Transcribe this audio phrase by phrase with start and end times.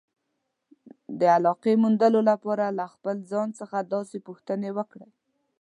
[1.19, 5.09] د علاقې موندلو لپاره له خپل ځان څخه داسې پوښتنې وکړئ.